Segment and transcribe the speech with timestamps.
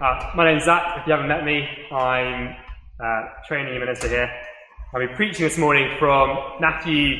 [0.00, 0.98] Uh, my name's Zach.
[1.00, 2.54] If you haven't met me, I'm
[3.02, 4.30] uh, training minister here.
[4.94, 7.16] I'll be preaching this morning from Matthew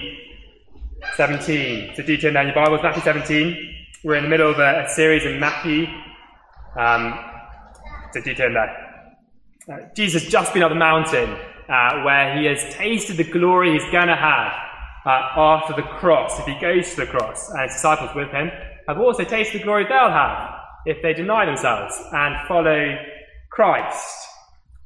[1.17, 1.97] 17.
[1.97, 3.75] So do turn down your Bibles, Matthew 17.
[4.05, 5.87] We're in the middle of a, a series in Matthew.
[6.79, 7.19] Um,
[8.13, 9.17] so do turn there.
[9.69, 11.37] Uh, Jesus has just been up the mountain
[11.69, 14.53] uh, where he has tasted the glory he's going to have
[15.05, 18.53] uh, after the cross, if he goes to the cross, and his disciples with him
[18.87, 22.97] have also tasted the glory they'll have if they deny themselves and follow
[23.51, 24.27] Christ.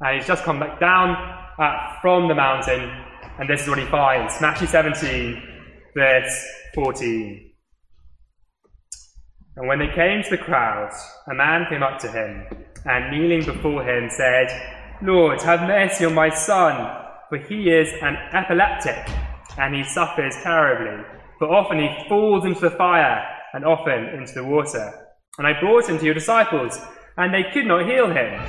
[0.01, 1.17] And he's just come back down
[1.59, 2.91] uh, from the mountain,
[3.39, 5.43] and this is what he finds Matthew 17,
[5.95, 7.53] verse 14.
[9.57, 10.97] And when they came to the crowds,
[11.31, 12.47] a man came up to him,
[12.87, 14.49] and kneeling before him said,
[15.03, 16.89] Lord, have mercy on my son,
[17.29, 19.09] for he is an epileptic,
[19.59, 21.05] and he suffers terribly.
[21.39, 25.02] For often he falls into the fire, and often into the water.
[25.39, 26.79] And I brought him to your disciples,
[27.17, 28.41] and they could not heal him.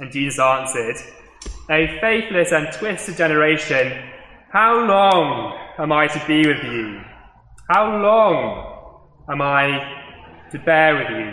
[0.00, 0.96] And Jesus answered,
[1.70, 4.12] A faithless and twisted generation,
[4.52, 7.00] how long am I to be with you?
[7.68, 11.32] How long am I to bear with you?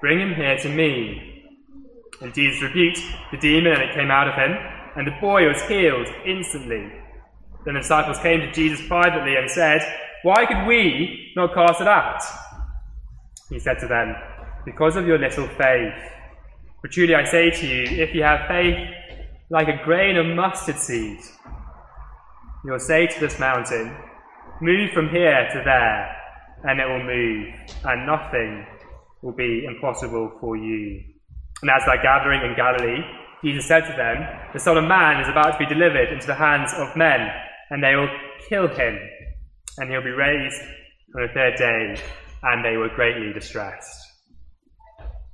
[0.00, 1.42] Bring him here to me.
[2.20, 4.56] And Jesus rebuked the demon, and it came out of him,
[4.96, 6.90] and the boy was healed instantly.
[7.64, 9.80] Then the disciples came to Jesus privately and said,
[10.22, 12.22] Why could we not cast it out?
[13.54, 14.16] He said to them,
[14.64, 15.94] Because of your little faith.
[16.82, 18.76] For truly I say to you, if you have faith
[19.48, 21.20] like a grain of mustard seed,
[22.64, 23.96] you'll say to this mountain,
[24.60, 26.16] Move from here to there,
[26.64, 28.66] and it will move, and nothing
[29.22, 31.00] will be impossible for you.
[31.62, 33.04] And as they're gathering in Galilee,
[33.44, 34.16] Jesus said to them,
[34.52, 37.20] The Son of Man is about to be delivered into the hands of men,
[37.70, 38.10] and they will
[38.48, 38.98] kill him,
[39.78, 40.60] and he'll be raised
[41.14, 42.02] on the third day
[42.44, 44.06] and they were greatly distressed.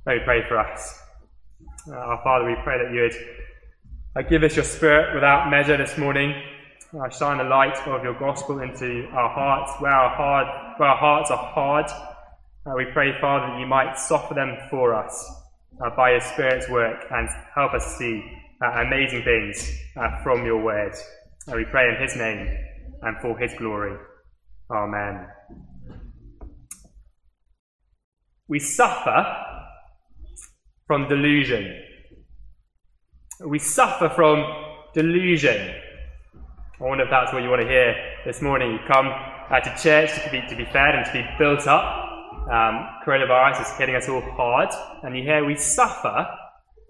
[0.05, 0.99] Let me pray for us.
[1.87, 3.15] Uh, our Father, we pray that you would
[4.15, 6.33] uh, give us your Spirit without measure this morning.
[6.93, 10.97] Uh, shine the light of your gospel into our hearts, where our, hard, where our
[10.97, 11.85] hearts are hard.
[12.65, 15.33] Uh, we pray, Father, that you might soften them for us
[15.83, 18.23] uh, by your Spirit's work and help us see
[18.61, 19.77] uh, amazing things
[20.23, 20.93] from your word.
[21.53, 22.47] we pray in his name
[23.01, 23.97] and for his glory.
[24.69, 25.27] Amen.
[28.47, 29.25] We suffer
[30.87, 31.73] from delusion.
[33.45, 34.43] We suffer from
[34.93, 35.73] delusion.
[36.79, 38.71] I wonder if that's what you want to hear this morning.
[38.71, 42.09] You come uh, to church to be, to be fed and to be built up.
[42.51, 44.69] Um, coronavirus is hitting us all hard.
[45.03, 46.27] And you hear we suffer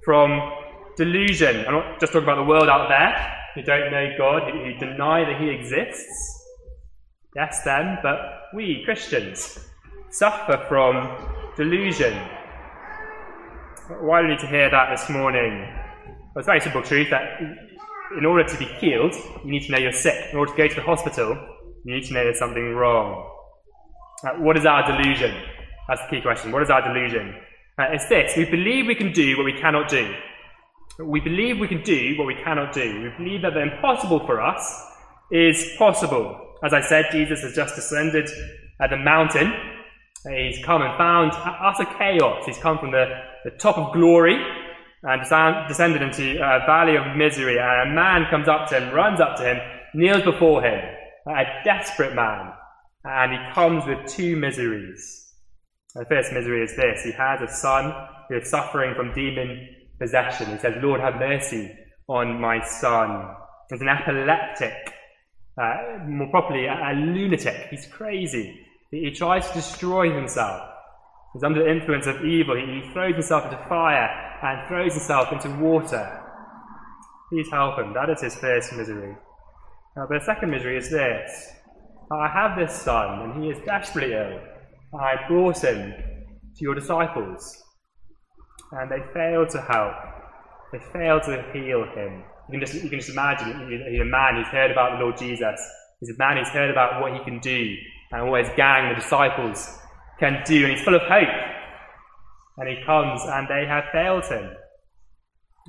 [0.03, 0.51] from
[0.97, 1.65] delusion.
[1.67, 4.73] I'm not just talking about the world out there who don't know God, who, who
[4.79, 6.45] deny that He exists.
[7.35, 8.17] Yes, them, but
[8.53, 9.69] we, Christians,
[10.09, 12.13] suffer from delusion.
[13.99, 15.67] Why do we need to hear that this morning?
[16.35, 17.41] It's a very simple truth that
[18.17, 19.13] in order to be healed,
[19.43, 20.31] you need to know you're sick.
[20.31, 21.37] In order to go to the hospital,
[21.83, 23.29] you need to know there's something wrong.
[24.23, 25.35] Uh, what is our delusion?
[25.87, 26.51] That's the key question.
[26.51, 27.35] What is our delusion?
[27.77, 30.13] Uh, it's this we believe we can do what we cannot do.
[31.03, 33.01] We believe we can do what we cannot do.
[33.03, 34.85] We believe that the impossible for us
[35.31, 36.55] is possible.
[36.63, 38.29] As I said, Jesus has just descended
[38.79, 39.53] at the mountain
[40.29, 42.45] He's come and found utter chaos.
[42.45, 43.05] He's come from the,
[43.43, 44.37] the top of glory
[45.03, 47.57] and descended into a valley of misery.
[47.57, 49.57] And a man comes up to him, runs up to him,
[49.95, 50.79] kneels before him,
[51.27, 52.51] a desperate man.
[53.03, 55.33] And he comes with two miseries.
[55.95, 57.93] The first misery is this he has a son
[58.29, 59.67] who is suffering from demon
[59.99, 60.51] possession.
[60.51, 61.71] He says, Lord, have mercy
[62.07, 63.27] on my son.
[63.69, 64.73] He's an epileptic,
[65.59, 67.67] uh, more properly, a, a lunatic.
[67.71, 68.59] He's crazy.
[68.91, 70.61] He, he tries to destroy himself.
[71.33, 72.55] He's under the influence of evil.
[72.55, 74.09] He, he throws himself into fire
[74.43, 76.21] and throws himself into water.
[77.29, 77.93] Please help him.
[77.93, 79.15] That is his first misery.
[79.95, 81.53] Now, the second misery is this
[82.11, 84.39] I have this son, and he is desperately ill.
[84.99, 87.63] I brought him to your disciples,
[88.73, 89.93] and they failed to help.
[90.73, 92.23] They failed to heal him.
[92.49, 93.47] You can just, you can just imagine
[93.89, 95.59] he's a man who's heard about the Lord Jesus.
[96.01, 97.75] He's a man who's heard about what he can do
[98.11, 99.79] and what his gang, the disciples,
[100.19, 100.65] can do.
[100.65, 101.27] And he's full of hope.
[102.57, 104.51] And he comes and they have failed him.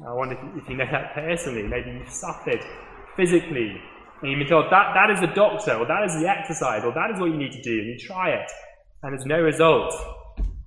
[0.06, 1.62] I wonder if you know that personally.
[1.62, 2.64] Maybe you've suffered
[3.16, 3.80] physically.
[4.20, 6.92] And you've been told that, that is the doctor, or that is the exercise, or
[6.94, 7.78] that is what you need to do.
[7.78, 8.50] And you try it.
[9.02, 9.94] And there's no result.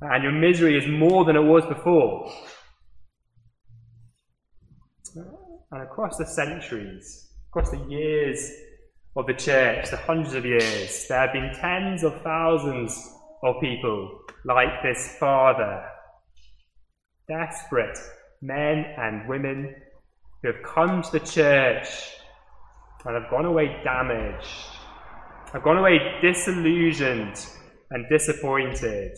[0.02, 2.32] And your misery is more than it was before.
[5.72, 8.52] And across the centuries, across the years
[9.16, 13.14] of the church, the hundreds of years, there have been tens of thousands
[13.44, 15.84] of people like this father
[17.28, 17.98] desperate
[18.42, 19.76] men and women
[20.42, 21.88] who have come to the church
[23.06, 24.48] and have gone away damaged,
[25.54, 27.48] have gone away disillusioned
[27.92, 29.18] and disappointed.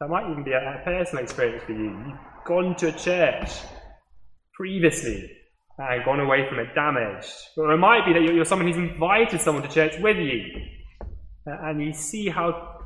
[0.00, 1.90] That might even be a, a personal experience for you.
[2.06, 3.50] You've gone to a church
[4.54, 5.30] previously
[5.78, 7.32] and gone away from it damaged.
[7.56, 10.42] Or it might be that you're, someone who's invited someone to church with you
[11.46, 12.80] and you see how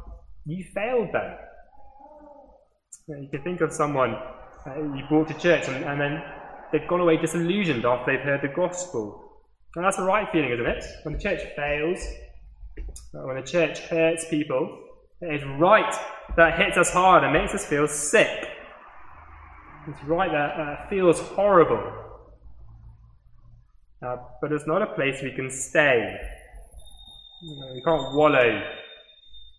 [0.45, 1.37] you failed them.
[3.09, 4.15] You can think of someone
[4.67, 6.23] uh, you brought to church and, and then
[6.73, 9.31] they've gone away disillusioned after they've heard the gospel.
[9.77, 10.85] And that's the right feeling, isn't it?
[11.05, 12.05] When the church fails,
[13.15, 14.79] uh, when the church hurts people,
[15.21, 15.95] it is right
[16.37, 18.49] that hits us hard and makes us feel sick.
[19.89, 22.10] It's right that uh, feels horrible.
[24.03, 26.17] Uh, but it's not a place we can stay.
[27.43, 28.63] You know, we can't wallow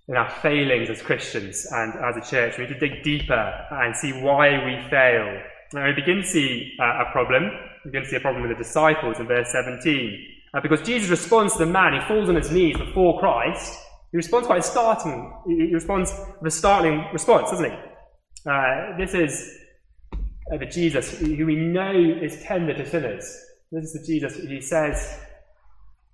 [0.07, 2.57] in our failings as Christians and as a church.
[2.57, 5.41] We need to dig deeper and see why we fail.
[5.73, 7.51] Now we begin to see uh, a problem.
[7.85, 10.27] We begin to see a problem with the disciples in verse 17.
[10.53, 13.79] Uh, because Jesus responds to the man, he falls on his knees before Christ.
[14.11, 15.33] He responds quite startling.
[15.47, 17.77] He responds with a startling response, doesn't he?
[18.45, 19.59] Uh, this is
[20.51, 23.45] uh, the Jesus who we know is tender to sinners.
[23.71, 25.19] This is the Jesus who says,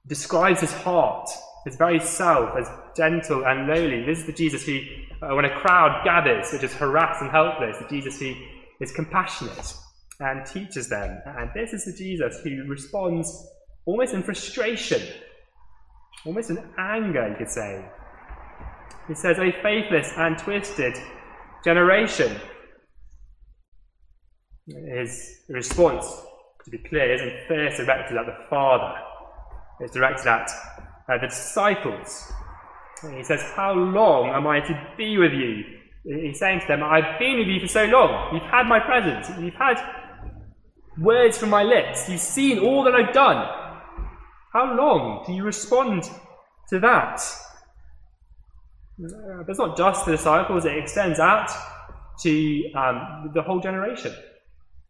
[0.07, 1.29] describes his heart
[1.67, 4.05] his very self as gentle and lowly.
[4.05, 4.79] This is the Jesus who,
[5.21, 8.33] uh, when a crowd gathers, which is harassed and helpless, the Jesus who
[8.79, 9.73] is compassionate
[10.19, 11.21] and teaches them.
[11.25, 13.47] And this is the Jesus who responds
[13.85, 15.01] almost in frustration,
[16.25, 17.83] almost in anger, you could say.
[19.09, 20.95] He says, A faithless and twisted
[21.65, 22.39] generation.
[24.65, 26.05] His response,
[26.67, 28.93] to be clear, isn't first directed at the Father,
[29.79, 30.49] it's directed at
[31.07, 32.31] uh, the disciples.
[33.15, 35.63] he says, How long am I to be with you?
[36.03, 38.33] He's saying to them, I've been with you for so long.
[38.33, 39.29] You've had my presence.
[39.39, 39.77] You've had
[40.97, 42.09] words from my lips.
[42.09, 43.47] You've seen all that I've done.
[44.51, 46.03] How long do you respond
[46.69, 47.21] to that?
[49.03, 51.49] Uh, but it's not just the disciples, it extends out
[52.21, 54.13] to um, the whole generation.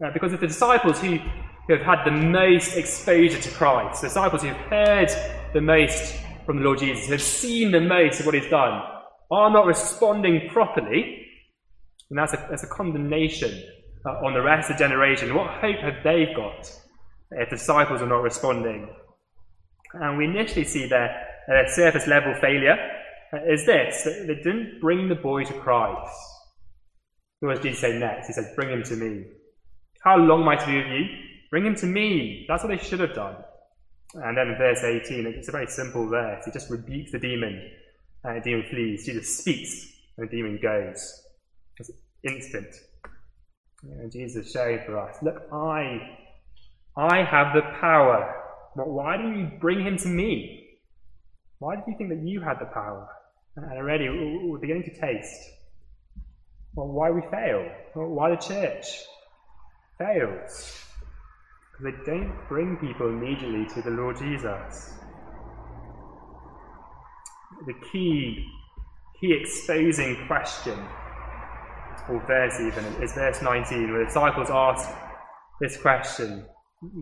[0.04, 1.18] Uh, because of the disciples who,
[1.68, 5.10] who have had the most exposure to Christ, disciples who have heard
[5.54, 6.16] the most
[6.46, 8.82] from the Lord Jesus, have seen the most of what he's done,
[9.30, 11.26] are not responding properly,
[12.10, 13.64] and that's a, that's a condemnation
[14.06, 15.36] uh, on the rest of the generation.
[15.36, 16.72] What hope have they got
[17.32, 18.88] if disciples are not responding?
[19.94, 22.78] And we initially see their, their surface level failure
[23.34, 26.16] uh, is this they didn't bring the boy to Christ.
[27.42, 28.28] What does Jesus say next?
[28.28, 29.26] He says, Bring him to me.
[30.04, 31.27] How long am I to be with you?
[31.50, 32.46] Bring him to me.
[32.48, 33.36] That's what they should have done.
[34.14, 36.46] And then in verse 18, it's a very simple verse.
[36.46, 37.70] He just rebukes the demon,
[38.24, 39.06] and the demon flees.
[39.06, 41.24] Jesus speaks, and the demon goes.
[41.78, 41.92] It's
[42.24, 42.74] instant.
[43.84, 46.18] And Jesus showing for us, look, I,
[46.96, 48.34] I have the power.
[48.76, 50.68] Why didn't you bring him to me?
[51.60, 53.08] Why did you think that you had the power?
[53.56, 55.50] And already we're beginning to taste.
[56.76, 57.68] Well, why we fail?
[57.94, 58.86] Why the church
[59.98, 60.87] fails?
[61.80, 64.94] They don't bring people immediately to the Lord Jesus.
[67.68, 68.48] The key,
[69.22, 70.80] key exposing question,
[72.10, 74.90] or verse even, is verse 19, where the disciples ask
[75.62, 76.46] this question.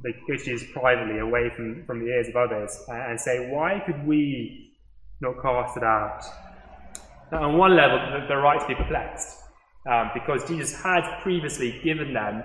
[0.03, 3.81] They go to Jesus privately, away from, from the ears of others, and say, Why
[3.85, 4.73] could we
[5.21, 6.21] not cast it out?
[7.31, 9.37] Now, on one level, they're right to be perplexed,
[9.89, 12.43] um, because Jesus had previously given them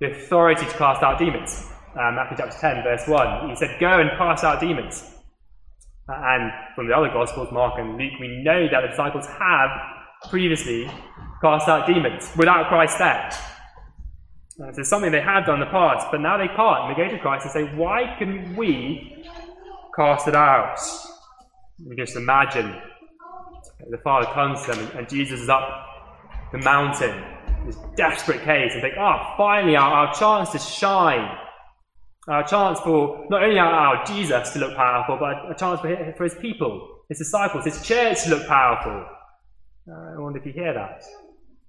[0.00, 1.66] the authority to cast out demons.
[1.98, 3.50] Um, Matthew chapter 10, verse 1.
[3.50, 5.14] He said, Go and cast out demons.
[6.08, 9.70] Uh, and from the other Gospels, Mark and Luke, we know that the disciples have
[10.28, 10.90] previously
[11.40, 13.30] cast out demons without Christ there.
[14.62, 16.84] Uh, so it's something they had done in the past, but now they can't.
[16.84, 19.24] And they go to Christ and say, Why couldn't we
[19.96, 20.78] cast it out?
[21.78, 22.74] You just imagine
[23.90, 25.68] the Father comes to them and Jesus is up
[26.52, 27.22] the mountain
[27.66, 31.36] this desperate case and think, oh, finally our, our chance to shine.
[32.28, 35.88] Our chance for not only our, our Jesus to look powerful, but a chance for
[35.88, 39.06] his, for his people, his disciples, his church to look powerful.
[39.88, 41.04] Uh, I wonder if you hear that.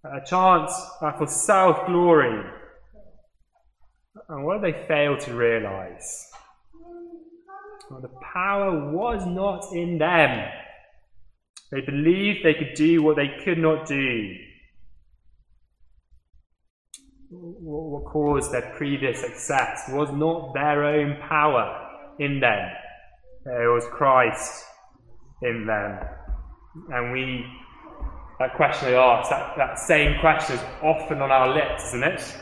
[0.04, 2.44] A chance uh, for self glory.
[4.30, 6.28] And what do they fail to realize?
[7.90, 10.50] Well, the power was not in them.
[11.72, 14.34] They believed they could do what they could not do
[17.30, 21.88] what caused their previous success was not their own power
[22.20, 22.70] in them,
[23.46, 24.66] uh, it was Christ
[25.42, 26.00] in them.
[26.90, 27.46] And we
[28.40, 32.38] that question they asked, that, same question is often on our lips, isn't it?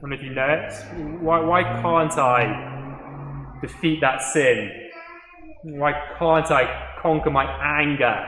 [0.00, 0.72] Don't know if you know it.
[1.20, 4.70] Why, why can't I defeat that sin?
[5.62, 7.44] Why can't I conquer my
[7.82, 8.26] anger?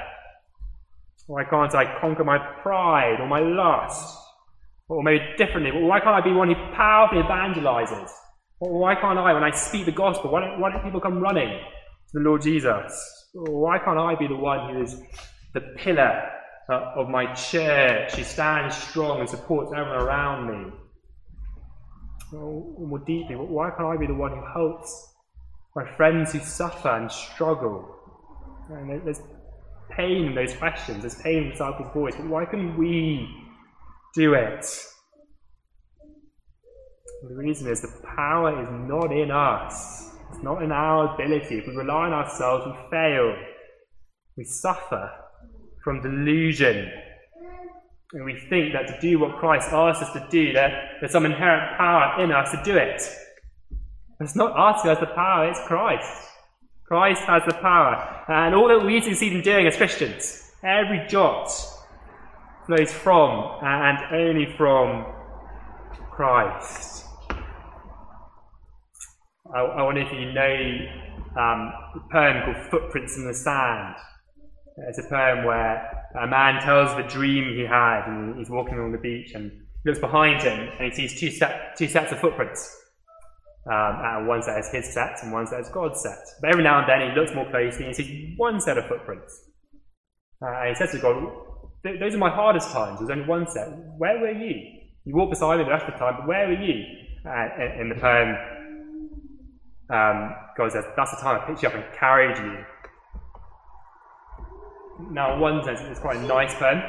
[1.29, 4.19] Why can't I conquer my pride or my lust?
[4.89, 8.11] Or maybe differently, why can't I be one who powerfully evangelizes?
[8.59, 11.49] Why can't I, when I speak the gospel, why don't, why don't people come running
[11.49, 13.29] to the Lord Jesus?
[13.35, 15.01] Why can't I be the one who is
[15.53, 16.31] the pillar
[16.71, 20.73] uh, of my church, who stands strong and supports everyone around me?
[22.33, 25.15] Or more deeply, why can't I be the one who helps
[25.77, 27.95] my friends who suffer and struggle?
[28.71, 29.21] And there's
[29.91, 33.29] pain in those questions, there's pain in the disciples' voice, but why can we
[34.15, 34.67] do it?
[37.23, 40.11] the reason is the power is not in us.
[40.31, 41.59] It's not in our ability.
[41.59, 43.35] If we rely on ourselves, we fail.
[44.37, 45.11] We suffer
[45.83, 46.91] from delusion.
[48.13, 51.27] And we think that to do what Christ asks us to do, that there's some
[51.27, 53.03] inherent power in us to do it.
[54.21, 56.29] It's not us who has the power, it's Christ.
[56.85, 58.25] Christ has the power.
[58.29, 61.51] And all that we succeed in doing as Christians, every jot
[62.69, 65.07] flows from and only from
[66.11, 67.07] Christ.
[69.55, 73.95] I, I wonder if you know um, a poem called Footprints in the Sand.
[74.87, 78.93] It's a poem where a man tells the dream he had, and he's walking along
[78.93, 79.51] the beach and
[79.87, 82.77] looks behind him and he sees two, set, two sets of footprints.
[83.67, 86.19] Um, and one set is his set and one set is God's set.
[86.43, 88.87] But every now and then he looks more closely and he sees one set of
[88.87, 89.49] footprints.
[90.43, 91.48] Uh, and he says to God,
[91.85, 92.99] Those are my hardest times.
[92.99, 93.69] There's only one set.
[93.97, 94.55] Where were you?
[95.05, 96.85] You walked beside me the rest of the time, but where were you?
[97.25, 98.37] Uh, in the poem,
[99.91, 102.65] um, God says, That's the time I picked you up and carried you.
[105.11, 106.83] Now, in one sense, it's quite a nice poem.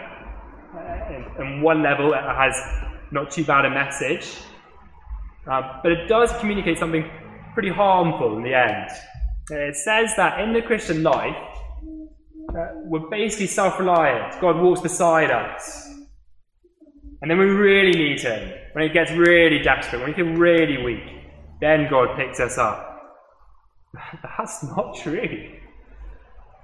[0.75, 2.55] Uh, in, in one level, it has
[3.12, 4.38] not too bad a message.
[5.50, 7.10] Uh, but it does communicate something
[7.53, 8.89] pretty harmful in the end.
[9.50, 11.36] It says that in the Christian life,
[12.59, 14.39] uh, we're basically self reliant.
[14.41, 15.87] God walks beside us.
[17.21, 18.53] And then we really need Him.
[18.73, 21.03] When it gets really desperate, when we feel really weak,
[21.61, 22.85] then God picks us up.
[24.37, 25.57] That's not true.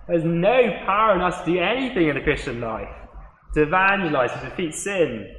[0.08, 2.90] There's no power in us to do anything in the Christian life
[3.56, 5.34] to evangelize, to defeat sin,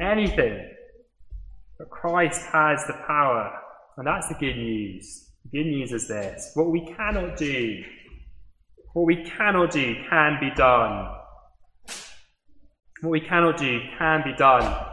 [0.00, 0.66] anything.
[1.78, 3.52] But Christ has the power,
[3.98, 5.30] and that's the good news.
[5.44, 7.82] The good news is this what we cannot do,
[8.94, 11.08] what we cannot do can be done.
[13.02, 14.86] What we cannot do can be done.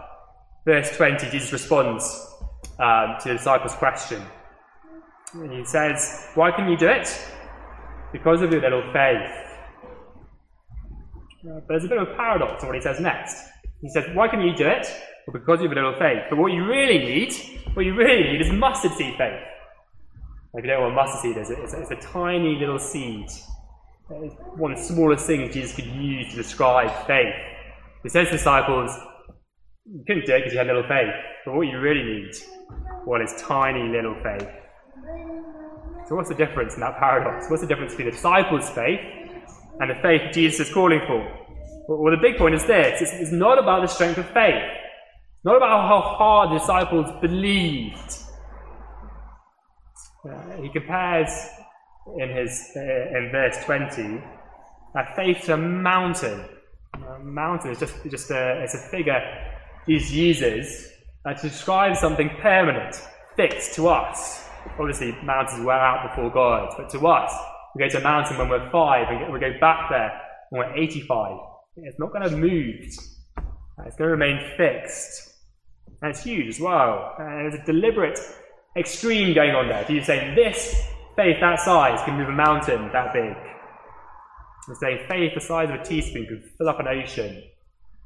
[0.66, 2.04] Verse 20, Jesus responds
[2.80, 4.22] um, to the disciples' question.
[5.34, 7.08] And he says, Why can you do it?
[8.12, 9.32] Because of your little faith.
[11.44, 13.38] Uh, but there's a bit of a paradox in what he says next.
[13.82, 14.88] He says, Why can you do it?
[15.28, 16.24] Well, because you have a little faith.
[16.30, 17.34] But what you really need,
[17.76, 19.40] what you really need is mustard seed faith.
[20.56, 23.30] If you don't know what mustard seed is, it's, it's a tiny little seed.
[24.12, 27.34] One of the smallest things Jesus could use to describe faith.
[28.04, 28.92] He says to disciples,
[29.86, 31.14] you couldn't do it because you had little faith.
[31.46, 32.32] But what you really need,
[33.06, 34.48] well, is tiny little faith.
[36.08, 37.50] So what's the difference in that paradox?
[37.50, 39.00] What's the difference between the disciples' faith
[39.80, 41.38] and the faith Jesus is calling for?
[41.88, 43.02] Well, the big point is this.
[43.02, 44.62] It's, it's not about the strength of faith.
[44.62, 48.14] It's not about how hard the disciples believed.
[50.30, 51.30] Uh, he compares
[52.18, 54.22] in his uh, in verse 20
[54.94, 56.46] that faith to a mountain.
[56.94, 59.22] A mountain is just, just a, it's a figure
[59.88, 60.92] he uses
[61.26, 63.02] uh, to describe something permanent,
[63.36, 64.48] fixed to us.
[64.78, 67.34] Obviously, mountains wear out before God, but to us,
[67.74, 70.78] we go to a mountain when we're five, and we go back there when we're
[70.78, 71.38] 85.
[71.78, 72.76] It's not going to move.
[72.82, 75.34] It's going to remain fixed.
[76.02, 77.16] And it's huge as well.
[77.18, 78.20] And there's a deliberate
[78.76, 79.90] extreme going on there.
[79.90, 83.36] you say this faith that size can move a mountain that big.
[84.68, 87.44] And say, faith the size of a teaspoon can fill up an ocean.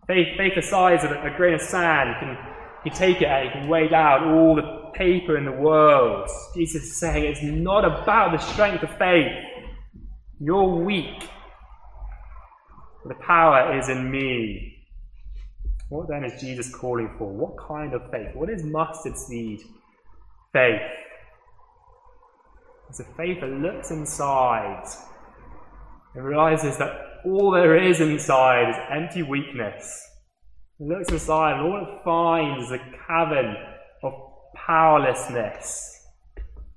[0.08, 2.38] Faith, faith the size of a, a grain of sand can
[2.86, 6.30] you take it and you can weigh down all the paper in the world.
[6.56, 9.32] Jesus is saying it's not about the strength of faith.
[10.40, 11.28] You're weak.
[13.06, 14.78] The power is in me.
[15.90, 17.32] What then is Jesus calling for?
[17.32, 18.36] What kind of faith?
[18.36, 19.62] What is mustard seed
[20.54, 20.82] faith?
[22.89, 24.86] It's a faith that looks inside
[26.13, 26.92] and realizes that
[27.25, 30.01] all there is inside is empty weakness.
[30.80, 33.56] It looks inside and all it finds is a cavern
[34.04, 34.13] of
[34.56, 36.04] powerlessness,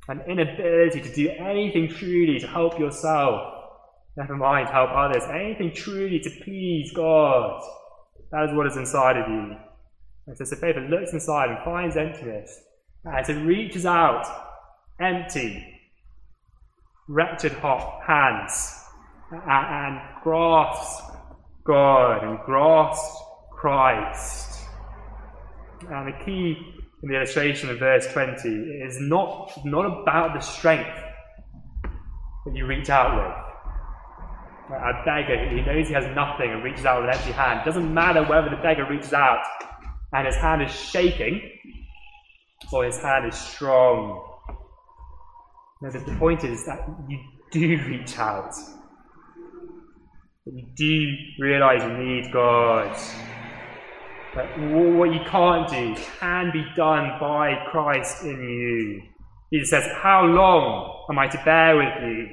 [0.09, 3.55] an inability to do anything truly to help yourself,
[4.17, 7.63] never mind help others, anything truly to please God.
[8.33, 9.57] That is what is inside of you.
[10.27, 12.61] And so that looks inside and finds emptiness,
[13.07, 14.27] as it reaches out,
[15.01, 15.78] empty,
[17.09, 18.85] wretched hot hands,
[19.31, 21.03] and, grasps
[21.65, 23.23] God and grasps
[23.53, 24.65] Christ.
[25.91, 26.57] And the key
[27.03, 30.99] in the illustration of verse 20 is not, not about the strength
[32.47, 33.45] that you reach out with.
[34.75, 37.61] A beggar, he knows he has nothing and reaches out with an empty hand.
[37.61, 39.43] It doesn't matter whether the beggar reaches out
[40.13, 41.41] and his hand is shaking
[42.73, 44.38] or his hand is strong.
[45.81, 47.19] No, the point is that you
[47.53, 48.53] do reach out.
[50.45, 52.97] That you do realize you need God.
[54.35, 59.03] But what you can't do can be done by Christ in you.
[59.53, 62.29] Jesus says, How long am I to bear with you?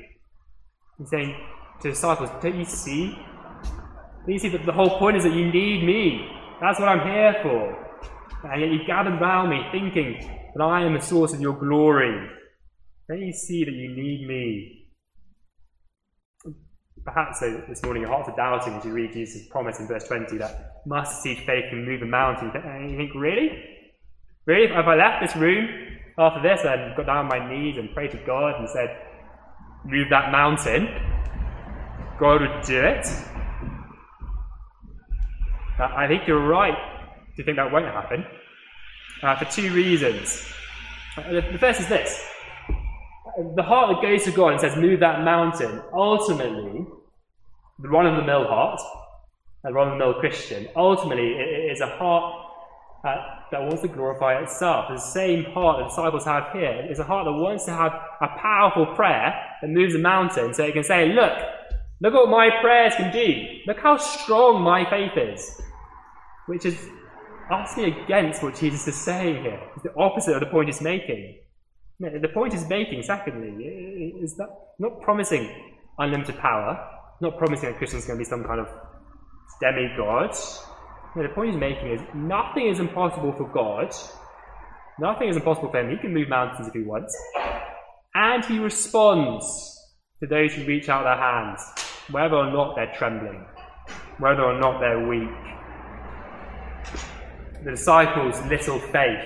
[0.97, 1.35] He's saying
[1.81, 3.11] to disciples, Don't you see?
[3.11, 6.27] Don't you see that the whole point is that you need me?
[6.59, 8.51] That's what I'm here for.
[8.51, 12.27] And yet you gather round me thinking that I am the source of your glory.
[13.07, 14.81] Don't you see that you need me?
[17.03, 20.37] Perhaps this morning your hearts are doubting as you read Jesus' promise in verse 20
[20.39, 22.49] that mustard seed faith can move a mountain.
[22.55, 23.63] And you think, really?
[24.47, 24.65] Really?
[24.65, 25.69] If I left this room
[26.17, 28.97] after this and got down on my knees and prayed to God and said,
[29.85, 30.87] move that mountain,
[32.19, 33.05] God would do it?
[35.77, 36.77] I think you're right
[37.35, 38.25] to think that won't happen
[39.21, 40.51] uh, for two reasons.
[41.17, 42.34] Uh, the first is this
[43.55, 46.85] the heart that goes to God and says, Move that mountain, ultimately,
[47.79, 48.79] the run of the mill heart,
[49.65, 52.45] a run of the mill Christian, ultimately, it is a heart
[53.03, 53.15] uh,
[53.51, 54.85] that wants to glorify itself.
[54.89, 58.27] The same heart the disciples have here is a heart that wants to have a
[58.39, 61.33] powerful prayer that moves a mountain so it can say, Look,
[62.01, 63.43] look what my prayers can do.
[63.67, 65.61] Look how strong my faith is.
[66.47, 66.77] Which is
[67.51, 69.61] utterly against what Jesus is saying here.
[69.75, 71.39] It's the opposite of the point he's making.
[71.99, 75.49] The point he's making, secondly, is that not promising
[75.97, 76.77] unlimited power,
[77.21, 78.67] not promising that are going to be some kind of
[79.61, 80.35] demigod.
[81.15, 83.93] No, the point he's making is nothing is impossible for God.
[84.99, 85.89] Nothing is impossible for him.
[85.89, 87.15] He can move mountains if he wants.
[88.13, 89.45] And he responds
[90.19, 91.61] to those who reach out their hands,
[92.11, 93.45] whether or not they're trembling,
[94.19, 95.29] whether or not they're weak.
[97.63, 99.23] The disciples' little faith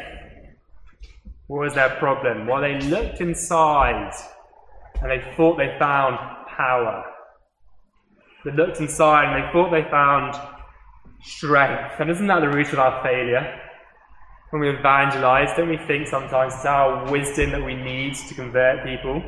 [1.50, 2.46] what was their problem?
[2.46, 4.14] Well, they looked inside
[5.02, 6.16] and they thought they found
[6.56, 7.04] power.
[8.46, 10.36] They looked inside and they thought they found
[11.24, 11.96] strength.
[12.00, 13.60] And isn't that the root of our failure?
[14.52, 18.86] When we evangelize, don't we think sometimes it's our wisdom that we need to convert
[18.86, 19.20] people?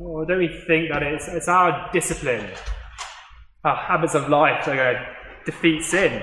[0.00, 2.50] Or don't we think that it's, it's our discipline,
[3.62, 6.22] our habits of life that are going to defeat sin?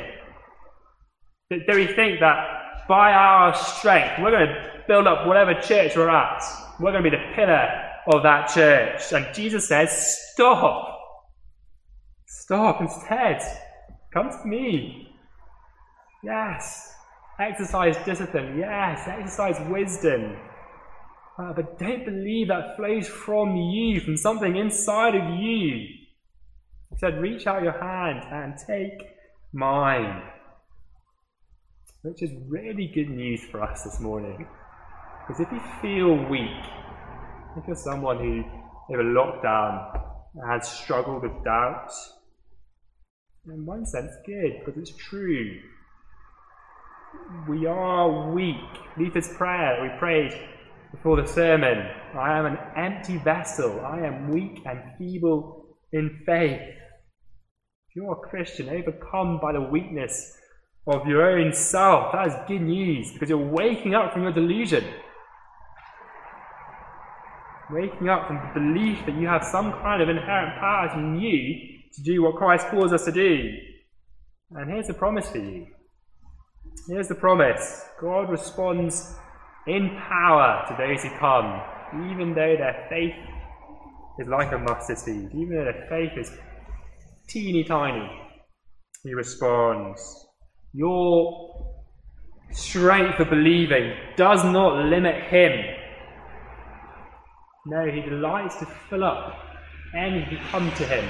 [1.51, 2.55] Don't we think that
[2.87, 6.43] by our strength, we're going to build up whatever church we're at.
[6.79, 7.67] We're going to be the pillar
[8.13, 9.11] of that church.
[9.11, 10.99] And Jesus says, Stop.
[12.25, 13.41] Stop instead.
[14.13, 15.09] Come to me.
[16.23, 16.93] Yes.
[17.39, 18.57] Exercise discipline.
[18.57, 19.07] Yes.
[19.07, 20.37] Exercise wisdom.
[21.37, 25.87] Uh, but don't believe that flows from you, from something inside of you.
[26.91, 29.09] He said, Reach out your hand and take
[29.51, 30.21] mine
[32.05, 34.47] which is really good news for us this morning.
[35.27, 36.63] Because if you feel weak,
[37.57, 38.43] if you're someone who,
[38.93, 40.01] over lockdown,
[40.47, 41.91] has struggled with doubt,
[43.47, 45.59] in one sense, good, because it's true.
[47.49, 48.55] We are weak.
[48.97, 50.31] Luther's prayer we prayed
[50.91, 53.81] before the sermon I am an empty vessel.
[53.81, 56.61] I am weak and feeble in faith.
[57.89, 60.37] If you're a Christian, overcome by the weakness
[60.87, 62.11] of your own self.
[62.13, 64.83] That is good news because you're waking up from your delusion.
[67.71, 71.79] Waking up from the belief that you have some kind of inherent power in you
[71.93, 73.49] to do what Christ calls us to do.
[74.51, 75.65] And here's the promise for you.
[76.87, 79.15] Here's the promise God responds
[79.65, 81.61] in power to those who come,
[82.11, 83.15] even though their faith
[84.19, 86.31] is like a mustard seed, even though their faith is
[87.27, 88.07] teeny tiny.
[89.03, 90.24] He responds.
[90.75, 91.73] Your
[92.51, 95.73] strength of believing does not limit him.
[97.65, 99.39] No, he delights to fill up
[99.97, 101.09] any who come to him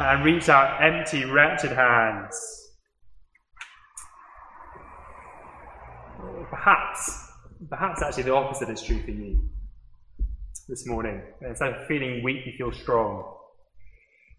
[0.00, 2.34] and reach out empty, wretched hands.
[6.50, 7.30] Perhaps,
[7.68, 9.48] perhaps actually the opposite is true for you
[10.68, 11.22] this morning.
[11.42, 13.36] Instead of feeling weak, you feel strong.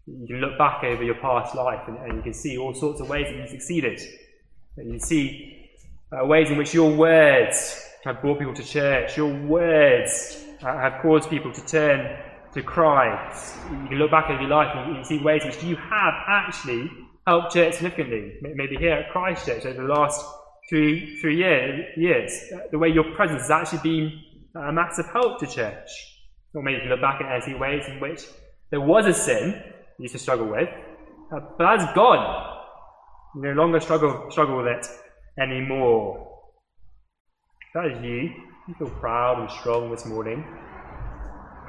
[0.06, 3.00] You can look back over your past life and, and you can see all sorts
[3.00, 3.98] of ways that you succeeded.
[4.76, 5.68] You see
[6.10, 11.28] uh, ways in which your words have brought people to church, your words have caused
[11.28, 12.16] people to turn
[12.54, 13.56] to Christ.
[13.70, 15.76] You can look back over your life and you can see ways in which you
[15.76, 16.90] have actually
[17.26, 18.38] helped church significantly.
[18.42, 20.24] Maybe here at Christ Church over the last
[20.68, 22.32] three, three year, years,
[22.70, 24.20] the way your presence has actually been
[24.54, 25.88] a massive help to church.
[26.54, 28.22] Or maybe you can look back and see ways in which
[28.70, 29.62] there was a sin
[29.98, 30.68] you used to struggle with,
[31.34, 32.51] uh, but that's gone.
[33.34, 34.86] No longer struggle, struggle with it
[35.40, 36.28] anymore.
[37.62, 38.30] If that is you,
[38.68, 40.44] you feel proud and strong this morning.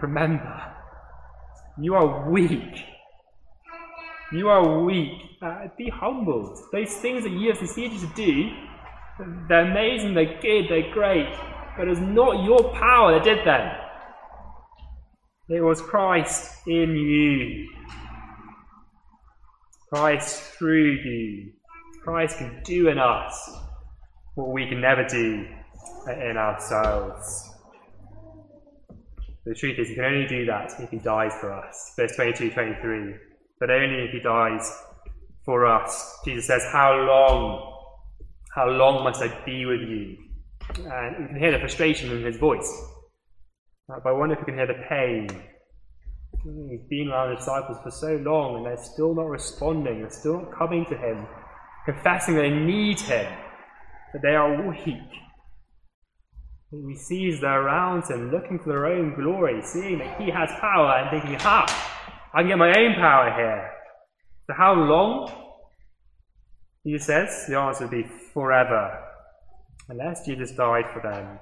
[0.01, 0.73] Remember,
[1.79, 2.83] you are weak.
[4.33, 5.21] You are weak.
[5.41, 6.59] Uh, be humbled.
[6.73, 8.49] Those things that you have succeeded to do,
[9.47, 11.33] they're amazing, they're good, they're great,
[11.77, 13.71] but it's not your power that did them.
[15.49, 17.69] It was Christ in you.
[19.93, 21.51] Christ through you.
[22.03, 23.55] Christ can do in us
[24.33, 25.45] what we can never do
[26.07, 27.51] in ourselves.
[29.45, 31.93] The truth is, he can only do that if he dies for us.
[31.95, 33.13] Verse 22 23.
[33.59, 34.67] But only if he dies
[35.45, 36.17] for us.
[36.25, 37.77] Jesus says, How long,
[38.55, 40.17] how long must I be with you?
[40.91, 42.83] And you can hear the frustration in his voice.
[43.87, 45.52] But I wonder if you can hear the pain.
[46.43, 50.41] He's been around the disciples for so long and they're still not responding, they're still
[50.41, 51.25] not coming to him,
[51.85, 53.31] confessing they need him,
[54.11, 54.97] that they are weak.
[56.69, 60.97] He sees they're around him, looking for their own glory, seeing that he has power
[60.97, 61.65] and thinking, ha,
[62.33, 63.71] I can get my own power here.
[64.47, 65.31] So how long?
[66.83, 68.99] He says, the answer would be forever.
[69.87, 71.39] Unless Jesus died for them.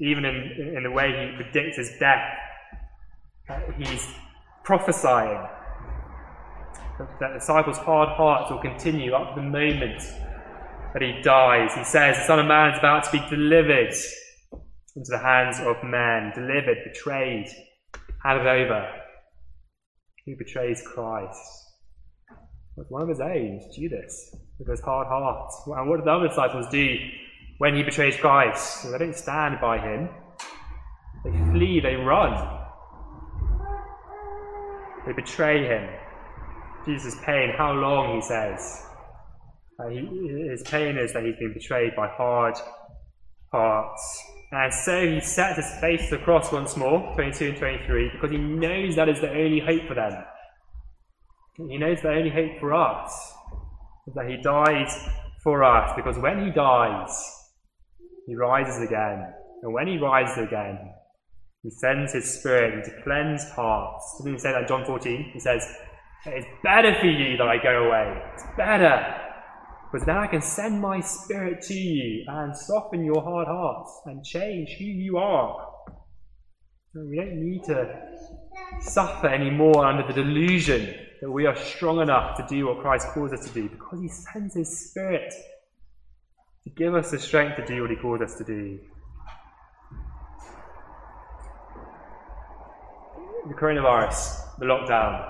[0.00, 2.24] Even in, in the way he predicts his death,
[3.76, 4.06] he's
[4.64, 5.48] prophesying
[6.98, 10.02] that the disciples' hard hearts will continue up to the moment
[10.92, 11.74] that he dies.
[11.74, 13.94] He says, The Son of Man is about to be delivered
[14.96, 17.48] into the hands of men, delivered, betrayed,
[18.22, 18.92] handed over.
[20.26, 21.40] Who betrays Christ?
[22.88, 25.52] One of his own, Judas, with his hard heart.
[25.66, 26.96] And what did the other disciples do
[27.58, 28.90] when he betrays Christ?
[28.90, 30.08] They don't stand by him,
[31.24, 32.59] they flee, they run.
[35.06, 35.88] They betray him.
[36.86, 38.86] Jesus' pain, how long, he says.
[39.78, 40.00] Uh, he,
[40.50, 42.54] his pain is that he's been betrayed by hard
[43.52, 44.22] hearts.
[44.52, 48.30] And so he sets his face to the cross once more, 22 and 23, because
[48.30, 50.12] he knows that is the only hope for them.
[51.56, 53.34] He knows the only hope for us
[54.06, 55.08] is that he dies
[55.42, 57.10] for us, because when he dies,
[58.26, 59.32] he rises again.
[59.62, 60.78] And when he rises again,
[61.62, 64.16] he sends his spirit to cleanse hearts.
[64.18, 65.30] Didn't he say that in John 14?
[65.32, 65.66] He says,
[66.24, 68.22] It's better for you that I go away.
[68.34, 69.16] It's better.
[69.90, 74.24] Because then I can send my spirit to you and soften your hard hearts and
[74.24, 75.66] change who you are.
[76.94, 78.00] we don't need to
[78.80, 83.32] suffer anymore under the delusion that we are strong enough to do what Christ calls
[83.32, 85.34] us to do because he sends his spirit
[86.64, 88.78] to give us the strength to do what he calls us to do.
[93.50, 95.28] The coronavirus, the lockdown,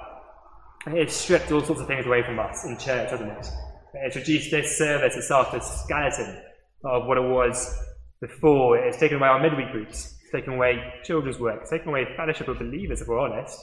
[0.88, 3.48] it stripped all sorts of things away from us in church, hasn't it?
[3.94, 6.38] It reduced this service itself to a skeleton
[6.84, 7.74] of what it was
[8.20, 8.76] before.
[8.76, 12.48] It's taken away our midweek groups, it's taken away children's work, it's taken away fellowship
[12.48, 13.58] of believers, if we're honest.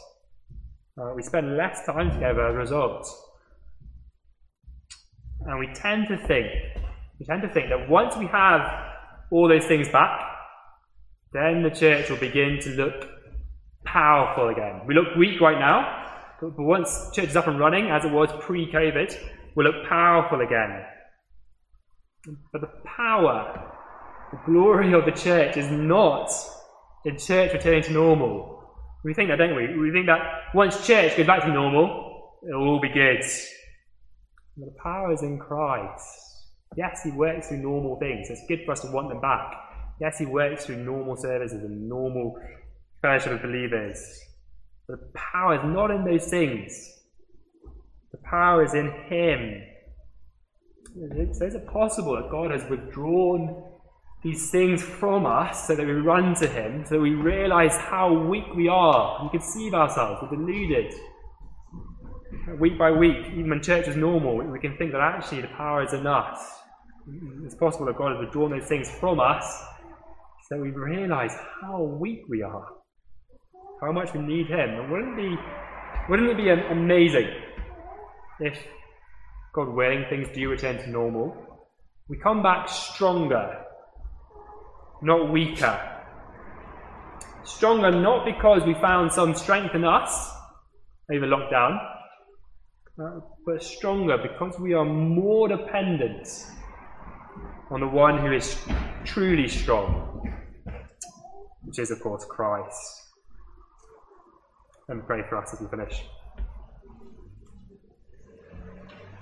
[0.99, 3.07] Uh, we spend less time together as a result.
[5.41, 6.47] And we tend to think,
[7.19, 8.61] we tend to think that once we have
[9.29, 10.19] all those things back,
[11.31, 13.16] then the church will begin to look
[13.91, 14.81] powerful again.
[14.85, 16.05] We look weak right now,
[16.41, 19.17] but once church is up and running, as it was pre COVID,
[19.55, 20.83] will look powerful again.
[22.51, 23.73] But the power,
[24.31, 26.29] the glory of the church is not
[27.05, 28.57] in church returning to normal.
[29.03, 29.77] We think that, don't we?
[29.77, 30.19] We think that
[30.53, 33.21] once church goes back to normal, it'll all be good.
[34.57, 36.03] But the power is in Christ.
[36.75, 38.29] Yes, He works through normal things.
[38.29, 39.53] It's good for us to want them back.
[40.01, 42.35] Yes, He works through normal services and normal
[43.01, 43.99] fellowship of believers.
[44.87, 46.71] The power is not in those things.
[48.11, 49.63] The power is in Him.
[51.33, 53.63] So is it possible that God has withdrawn
[54.23, 58.45] these things from us so that we run to Him, so we realize how weak
[58.55, 59.23] we are?
[59.23, 60.93] We conceive ourselves, we're deluded.
[62.59, 65.83] Week by week, even when church is normal, we can think that actually the power
[65.83, 66.39] is in us.
[67.45, 69.63] It's possible that God has withdrawn those things from us
[70.49, 72.65] so we realize how weak we are,
[73.81, 74.69] how much we need Him.
[74.79, 75.37] And wouldn't it be
[76.09, 77.27] Wouldn't it be amazing
[78.39, 78.57] if,
[79.53, 81.35] God willing, things do return to normal?
[82.07, 83.65] We come back stronger,
[85.01, 85.77] not weaker.
[87.43, 90.31] Stronger not because we found some strength in us
[91.11, 91.77] over lockdown,
[93.03, 96.25] uh, but stronger because we are more dependent
[97.69, 98.57] on the one who is
[99.03, 100.21] truly strong,
[101.63, 103.06] which is, of course, Christ.
[104.89, 106.05] Me pray for us as we finish.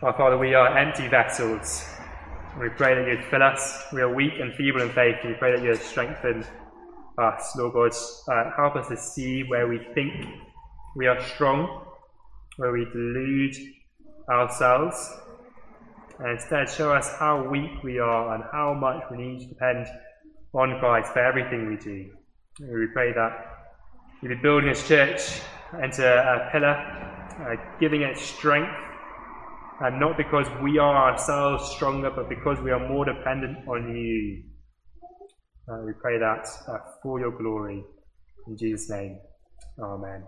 [0.03, 1.83] Our Father, we are empty vessels.
[2.61, 3.83] We pray that you'd fill us.
[3.91, 5.15] We are weak and feeble in faith.
[5.25, 6.45] We pray that you'd strengthen
[7.17, 7.55] us.
[7.57, 7.91] Lord God,
[8.31, 10.27] uh, help us to see where we think
[10.95, 11.83] we are strong,
[12.57, 13.55] where we delude
[14.29, 15.17] ourselves,
[16.19, 19.87] and instead show us how weak we are and how much we need to depend
[20.53, 22.11] on Christ for everything we do.
[22.59, 23.47] We pray that
[24.21, 25.41] you'd be building this church
[25.83, 26.75] into a pillar,
[27.39, 28.71] uh, giving it strength
[29.81, 34.43] and not because we are ourselves stronger, but because we are more dependent on you.
[35.67, 37.83] Uh, we pray that uh, for your glory.
[38.47, 39.19] In Jesus' name,
[39.79, 40.23] Amen.